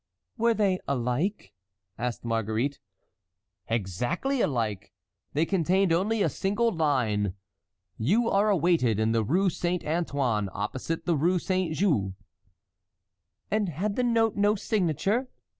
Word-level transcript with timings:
"Were 0.35 0.55
they 0.55 0.79
alike?" 0.87 1.53
asked 1.95 2.25
Marguerite. 2.25 2.79
"Exactly 3.67 4.41
alike. 4.41 4.91
They 5.33 5.45
contained 5.45 5.93
only 5.93 6.23
a 6.23 6.27
single 6.29 6.71
line: 6.71 7.35
"'You 7.99 8.27
are 8.27 8.49
awaited 8.49 8.99
in 8.99 9.11
the 9.11 9.23
Rue 9.23 9.51
Saint 9.51 9.85
Antoine, 9.85 10.49
opposite 10.53 11.05
the 11.05 11.15
Rue 11.15 11.37
Saint 11.37 11.75
Jouy.'" 11.75 12.15
"And 13.51 13.69
had 13.69 13.95
the 13.95 14.01
note 14.03 14.35
no 14.35 14.55
signature?" 14.55 15.29